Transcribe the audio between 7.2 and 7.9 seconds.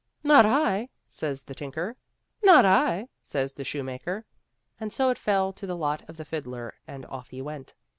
he went.